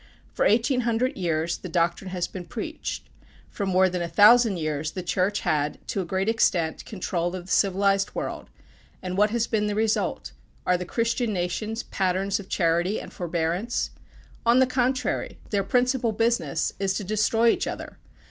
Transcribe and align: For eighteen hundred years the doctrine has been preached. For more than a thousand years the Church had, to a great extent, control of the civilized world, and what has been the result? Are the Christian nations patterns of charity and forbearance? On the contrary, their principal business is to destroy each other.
For 0.33 0.45
eighteen 0.45 0.81
hundred 0.81 1.15
years 1.15 1.59
the 1.59 1.69
doctrine 1.69 2.09
has 2.09 2.27
been 2.27 2.45
preached. 2.45 3.03
For 3.51 3.67
more 3.67 3.87
than 3.87 4.01
a 4.01 4.07
thousand 4.07 4.57
years 4.57 4.89
the 4.89 5.03
Church 5.03 5.41
had, 5.41 5.77
to 5.89 6.01
a 6.01 6.05
great 6.05 6.27
extent, 6.27 6.85
control 6.85 7.35
of 7.35 7.45
the 7.45 7.51
civilized 7.51 8.15
world, 8.15 8.49
and 9.03 9.15
what 9.15 9.29
has 9.29 9.45
been 9.45 9.67
the 9.67 9.75
result? 9.75 10.31
Are 10.65 10.75
the 10.75 10.85
Christian 10.85 11.31
nations 11.33 11.83
patterns 11.83 12.39
of 12.39 12.49
charity 12.49 12.99
and 12.99 13.13
forbearance? 13.13 13.91
On 14.43 14.57
the 14.57 14.65
contrary, 14.65 15.37
their 15.51 15.63
principal 15.63 16.13
business 16.13 16.73
is 16.79 16.95
to 16.95 17.03
destroy 17.03 17.49
each 17.49 17.67
other. 17.67 17.99